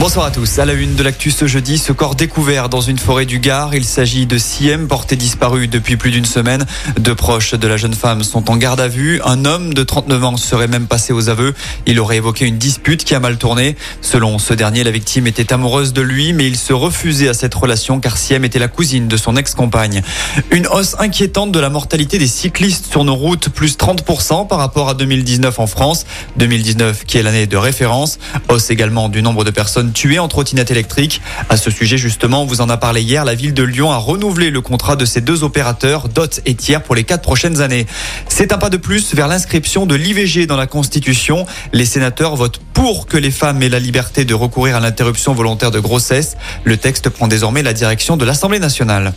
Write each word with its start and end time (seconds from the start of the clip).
Bonsoir 0.00 0.24
à 0.24 0.30
tous. 0.30 0.58
À 0.58 0.64
la 0.64 0.72
une 0.72 0.94
de 0.94 1.02
l'actu 1.02 1.30
ce 1.30 1.46
jeudi, 1.46 1.76
ce 1.76 1.92
corps 1.92 2.14
découvert 2.14 2.70
dans 2.70 2.80
une 2.80 2.96
forêt 2.96 3.26
du 3.26 3.38
Gard. 3.38 3.74
Il 3.74 3.84
s'agit 3.84 4.24
de 4.24 4.38
Siem, 4.38 4.88
porté 4.88 5.14
disparu 5.14 5.68
depuis 5.68 5.98
plus 5.98 6.10
d'une 6.10 6.24
semaine. 6.24 6.64
Deux 6.98 7.14
proches 7.14 7.52
de 7.52 7.68
la 7.68 7.76
jeune 7.76 7.92
femme 7.92 8.24
sont 8.24 8.50
en 8.50 8.56
garde 8.56 8.80
à 8.80 8.88
vue. 8.88 9.20
Un 9.26 9.44
homme 9.44 9.74
de 9.74 9.82
39 9.82 10.24
ans 10.24 10.36
serait 10.38 10.68
même 10.68 10.86
passé 10.86 11.12
aux 11.12 11.28
aveux. 11.28 11.52
Il 11.84 12.00
aurait 12.00 12.16
évoqué 12.16 12.46
une 12.46 12.56
dispute 12.56 13.04
qui 13.04 13.14
a 13.14 13.20
mal 13.20 13.36
tourné. 13.36 13.76
Selon 14.00 14.38
ce 14.38 14.54
dernier, 14.54 14.84
la 14.84 14.90
victime 14.90 15.26
était 15.26 15.52
amoureuse 15.52 15.92
de 15.92 16.00
lui, 16.00 16.32
mais 16.32 16.46
il 16.46 16.56
se 16.56 16.72
refusait 16.72 17.28
à 17.28 17.34
cette 17.34 17.54
relation 17.54 18.00
car 18.00 18.16
Siem 18.16 18.46
était 18.46 18.58
la 18.58 18.68
cousine 18.68 19.06
de 19.06 19.18
son 19.18 19.36
ex-compagne. 19.36 20.00
Une 20.50 20.66
hausse 20.66 20.96
inquiétante 20.98 21.52
de 21.52 21.60
la 21.60 21.68
mortalité 21.68 22.16
des 22.16 22.26
cyclistes 22.26 22.86
sur 22.90 23.04
nos 23.04 23.16
routes, 23.16 23.50
plus 23.50 23.76
30% 23.76 24.48
par 24.48 24.60
rapport 24.60 24.88
à 24.88 24.94
2019 24.94 25.58
en 25.58 25.66
France. 25.66 26.06
2019 26.38 27.04
qui 27.04 27.18
est 27.18 27.22
l'année 27.22 27.46
de 27.46 27.58
référence. 27.58 28.18
Hausse 28.48 28.70
également 28.70 29.10
du 29.10 29.20
nombre 29.20 29.44
de 29.44 29.50
personnes 29.50 29.89
tués 29.90 30.18
en 30.18 30.28
trottinette 30.28 30.70
électrique. 30.70 31.20
À 31.48 31.56
ce 31.56 31.70
sujet, 31.70 31.98
justement, 31.98 32.42
on 32.42 32.46
vous 32.46 32.60
en 32.60 32.68
a 32.68 32.76
parlé 32.76 33.02
hier. 33.02 33.24
La 33.24 33.34
ville 33.34 33.54
de 33.54 33.62
Lyon 33.62 33.90
a 33.90 33.96
renouvelé 33.96 34.50
le 34.50 34.60
contrat 34.60 34.96
de 34.96 35.04
ces 35.04 35.20
deux 35.20 35.44
opérateurs, 35.44 36.08
DOT 36.08 36.40
et 36.46 36.54
Tiers, 36.54 36.82
pour 36.82 36.94
les 36.94 37.04
quatre 37.04 37.22
prochaines 37.22 37.60
années. 37.60 37.86
C'est 38.28 38.52
un 38.52 38.58
pas 38.58 38.70
de 38.70 38.76
plus 38.76 39.14
vers 39.14 39.28
l'inscription 39.28 39.86
de 39.86 39.94
l'IVG 39.94 40.46
dans 40.46 40.56
la 40.56 40.66
Constitution. 40.66 41.46
Les 41.72 41.84
sénateurs 41.84 42.36
votent 42.36 42.60
pour 42.72 43.06
que 43.06 43.16
les 43.16 43.30
femmes 43.30 43.62
aient 43.62 43.68
la 43.68 43.80
liberté 43.80 44.24
de 44.24 44.34
recourir 44.34 44.76
à 44.76 44.80
l'interruption 44.80 45.34
volontaire 45.34 45.70
de 45.70 45.80
grossesse. 45.80 46.36
Le 46.64 46.76
texte 46.76 47.08
prend 47.08 47.28
désormais 47.28 47.62
la 47.62 47.72
direction 47.72 48.16
de 48.16 48.24
l'Assemblée 48.24 48.58
nationale. 48.58 49.12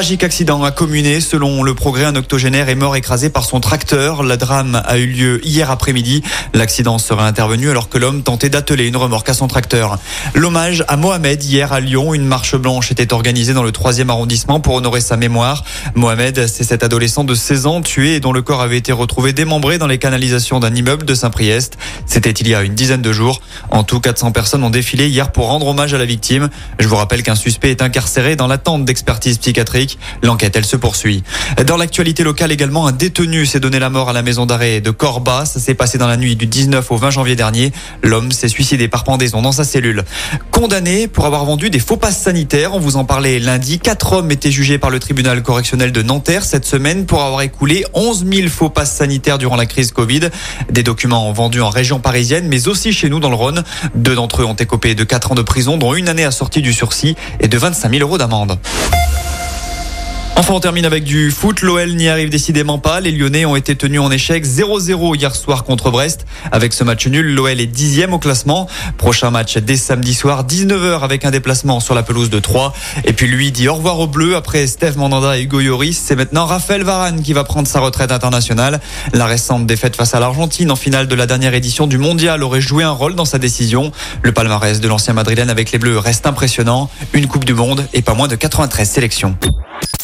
Tragique 0.00 0.24
accident 0.24 0.64
à 0.64 0.70
Communé. 0.70 1.20
Selon 1.20 1.62
le 1.62 1.74
progrès, 1.74 2.06
un 2.06 2.16
octogénaire 2.16 2.70
est 2.70 2.74
mort 2.74 2.96
écrasé 2.96 3.28
par 3.28 3.44
son 3.44 3.60
tracteur. 3.60 4.22
Le 4.22 4.34
drame 4.38 4.80
a 4.86 4.96
eu 4.96 5.04
lieu 5.04 5.46
hier 5.46 5.70
après-midi. 5.70 6.22
L'accident 6.54 6.96
serait 6.96 7.24
intervenu 7.24 7.68
alors 7.68 7.90
que 7.90 7.98
l'homme 7.98 8.22
tentait 8.22 8.48
d'atteler 8.48 8.88
une 8.88 8.96
remorque 8.96 9.28
à 9.28 9.34
son 9.34 9.46
tracteur. 9.46 9.98
L'hommage 10.34 10.86
à 10.88 10.96
Mohamed 10.96 11.44
hier 11.44 11.74
à 11.74 11.80
Lyon. 11.80 12.14
Une 12.14 12.24
marche 12.24 12.56
blanche 12.56 12.90
était 12.90 13.12
organisée 13.12 13.52
dans 13.52 13.62
le 13.62 13.72
troisième 13.72 14.08
arrondissement 14.08 14.58
pour 14.58 14.74
honorer 14.76 15.02
sa 15.02 15.18
mémoire. 15.18 15.64
Mohamed, 15.94 16.46
c'est 16.46 16.64
cet 16.64 16.82
adolescent 16.82 17.24
de 17.24 17.34
16 17.34 17.66
ans 17.66 17.82
tué 17.82 18.14
et 18.14 18.20
dont 18.20 18.32
le 18.32 18.40
corps 18.40 18.62
avait 18.62 18.78
été 18.78 18.92
retrouvé 18.92 19.34
démembré 19.34 19.76
dans 19.76 19.86
les 19.86 19.98
canalisations 19.98 20.60
d'un 20.60 20.74
immeuble 20.74 21.04
de 21.04 21.14
Saint-Priest. 21.14 21.76
C'était 22.06 22.30
il 22.30 22.48
y 22.48 22.54
a 22.54 22.62
une 22.62 22.74
dizaine 22.74 23.02
de 23.02 23.12
jours. 23.12 23.42
En 23.70 23.84
tout, 23.84 24.00
400 24.00 24.32
personnes 24.32 24.64
ont 24.64 24.70
défilé 24.70 25.08
hier 25.08 25.30
pour 25.30 25.48
rendre 25.48 25.66
hommage 25.66 25.92
à 25.92 25.98
la 25.98 26.06
victime. 26.06 26.48
Je 26.78 26.88
vous 26.88 26.96
rappelle 26.96 27.22
qu'un 27.22 27.34
suspect 27.34 27.70
est 27.70 27.82
incarcéré 27.82 28.34
dans 28.34 28.46
l'attente 28.46 28.86
d'expertise 28.86 29.36
psychiatrique. 29.36 29.89
L'enquête, 30.22 30.56
elle 30.56 30.64
se 30.64 30.76
poursuit. 30.76 31.22
Dans 31.66 31.76
l'actualité 31.76 32.24
locale 32.24 32.52
également, 32.52 32.86
un 32.86 32.92
détenu 32.92 33.46
s'est 33.46 33.60
donné 33.60 33.78
la 33.78 33.90
mort 33.90 34.10
à 34.10 34.12
la 34.12 34.22
maison 34.22 34.46
d'arrêt 34.46 34.80
de 34.80 34.90
Corba. 34.90 35.44
Ça 35.44 35.60
s'est 35.60 35.74
passé 35.74 35.98
dans 35.98 36.06
la 36.06 36.16
nuit 36.16 36.36
du 36.36 36.46
19 36.46 36.90
au 36.90 36.96
20 36.96 37.10
janvier 37.10 37.36
dernier. 37.36 37.72
L'homme 38.02 38.32
s'est 38.32 38.48
suicidé 38.48 38.88
par 38.88 39.04
pendaison 39.04 39.42
dans 39.42 39.52
sa 39.52 39.64
cellule. 39.64 40.04
Condamné 40.50 41.08
pour 41.08 41.26
avoir 41.26 41.44
vendu 41.44 41.70
des 41.70 41.78
faux 41.78 41.96
passes 41.96 42.20
sanitaires. 42.20 42.74
On 42.74 42.80
vous 42.80 42.96
en 42.96 43.04
parlait 43.04 43.38
lundi. 43.38 43.78
Quatre 43.78 44.12
hommes 44.12 44.30
étaient 44.30 44.50
jugés 44.50 44.78
par 44.78 44.90
le 44.90 44.98
tribunal 44.98 45.42
correctionnel 45.42 45.92
de 45.92 46.02
Nanterre 46.02 46.44
cette 46.44 46.64
semaine 46.66 47.06
pour 47.06 47.22
avoir 47.22 47.42
écoulé 47.42 47.84
11 47.94 48.26
000 48.30 48.48
faux 48.48 48.70
passes 48.70 48.94
sanitaires 48.94 49.38
durant 49.38 49.56
la 49.56 49.66
crise 49.66 49.92
Covid. 49.92 50.30
Des 50.70 50.82
documents 50.82 51.32
vendus 51.32 51.60
en 51.60 51.70
région 51.70 52.00
parisienne, 52.00 52.46
mais 52.48 52.68
aussi 52.68 52.92
chez 52.92 53.08
nous 53.08 53.20
dans 53.20 53.30
le 53.30 53.36
Rhône. 53.36 53.64
Deux 53.94 54.14
d'entre 54.14 54.42
eux 54.42 54.44
ont 54.44 54.54
écopé 54.54 54.94
de 54.94 55.04
4 55.04 55.32
ans 55.32 55.34
de 55.34 55.42
prison, 55.42 55.76
dont 55.76 55.94
une 55.94 56.08
année 56.08 56.24
assortie 56.24 56.62
du 56.62 56.72
sursis 56.72 57.16
et 57.40 57.48
de 57.48 57.58
25 57.58 57.90
000 57.90 58.02
euros 58.02 58.18
d'amende. 58.18 58.58
Enfin, 60.40 60.54
on 60.54 60.60
termine 60.60 60.86
avec 60.86 61.04
du 61.04 61.30
foot. 61.30 61.60
L'OL 61.60 61.96
n'y 61.96 62.08
arrive 62.08 62.30
décidément 62.30 62.78
pas. 62.78 63.00
Les 63.00 63.10
Lyonnais 63.12 63.44
ont 63.44 63.56
été 63.56 63.76
tenus 63.76 64.00
en 64.00 64.10
échec 64.10 64.42
0-0 64.42 65.14
hier 65.14 65.36
soir 65.36 65.64
contre 65.64 65.90
Brest. 65.90 66.24
Avec 66.50 66.72
ce 66.72 66.82
match 66.82 67.06
nul, 67.08 67.34
l'OL 67.34 67.60
est 67.60 67.66
dixième 67.66 68.14
au 68.14 68.18
classement. 68.18 68.66
Prochain 68.96 69.30
match 69.30 69.58
dès 69.58 69.76
samedi 69.76 70.14
soir, 70.14 70.46
19h 70.46 71.02
avec 71.02 71.26
un 71.26 71.30
déplacement 71.30 71.78
sur 71.78 71.94
la 71.94 72.02
pelouse 72.02 72.30
de 72.30 72.38
3. 72.38 72.72
Et 73.04 73.12
puis 73.12 73.26
lui 73.26 73.52
dit 73.52 73.68
au 73.68 73.74
revoir 73.74 73.98
au 73.98 74.06
bleu 74.06 74.34
après 74.34 74.66
Steve 74.66 74.96
Mandanda 74.96 75.36
et 75.36 75.42
Hugo 75.42 75.60
Lloris. 75.60 76.00
C'est 76.02 76.16
maintenant 76.16 76.46
Raphaël 76.46 76.84
Varane 76.84 77.20
qui 77.20 77.34
va 77.34 77.44
prendre 77.44 77.68
sa 77.68 77.80
retraite 77.80 78.10
internationale. 78.10 78.80
La 79.12 79.26
récente 79.26 79.66
défaite 79.66 79.94
face 79.94 80.14
à 80.14 80.20
l'Argentine 80.20 80.70
en 80.70 80.76
finale 80.76 81.06
de 81.06 81.14
la 81.14 81.26
dernière 81.26 81.52
édition 81.52 81.86
du 81.86 81.98
mondial 81.98 82.42
aurait 82.42 82.62
joué 82.62 82.82
un 82.82 82.92
rôle 82.92 83.14
dans 83.14 83.26
sa 83.26 83.38
décision. 83.38 83.92
Le 84.22 84.32
palmarès 84.32 84.80
de 84.80 84.88
l'ancien 84.88 85.12
madrilène 85.12 85.50
avec 85.50 85.70
les 85.70 85.78
bleus 85.78 85.98
reste 85.98 86.26
impressionnant. 86.26 86.88
Une 87.12 87.26
Coupe 87.26 87.44
du 87.44 87.52
Monde 87.52 87.86
et 87.92 88.00
pas 88.00 88.14
moins 88.14 88.26
de 88.26 88.36
93 88.36 88.88
sélections. 88.88 89.36